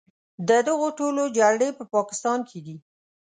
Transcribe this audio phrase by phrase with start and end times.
[0.47, 2.75] د دغو ټولو جرړې په پاکستان کې دي.